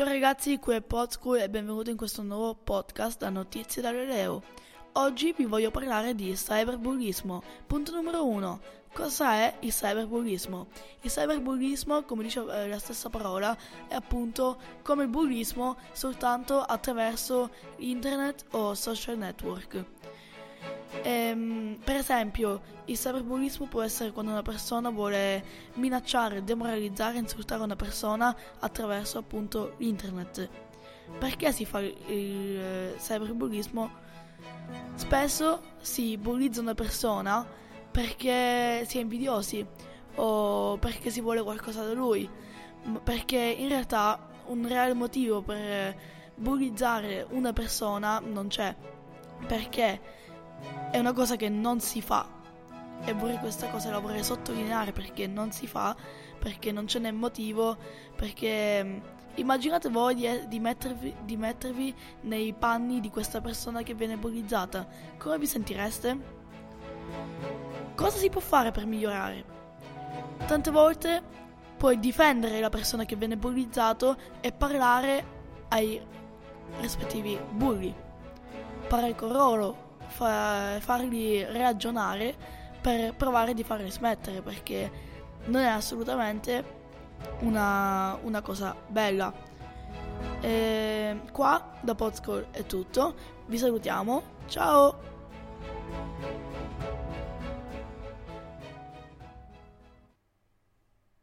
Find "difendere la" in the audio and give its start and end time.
71.98-72.68